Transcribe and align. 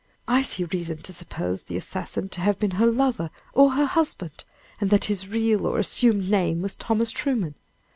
I 0.27 0.41
see 0.41 0.63
reason 0.63 1.03
to 1.03 1.13
suppose 1.13 1.61
the 1.61 1.77
assassin 1.77 2.27
to 2.29 2.41
have 2.41 2.57
been 2.57 2.71
her 2.81 2.87
lover, 2.87 3.29
or 3.53 3.73
her 3.73 3.85
husband, 3.85 4.43
and 4.79 4.89
that 4.89 5.05
his 5.05 5.27
real 5.27 5.63
or 5.67 5.77
assumed 5.77 6.27
name 6.27 6.63
was 6.63 6.73
Thomas 6.73 7.11
Truman. 7.11 7.53